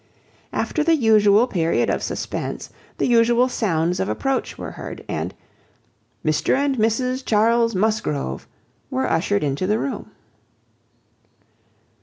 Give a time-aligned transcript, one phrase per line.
[0.51, 5.31] After the usual period of suspense, the usual sounds of approach were heard, and
[6.25, 8.47] "Mr and Mrs Charles Musgrove"
[8.89, 10.09] were ushered into the room.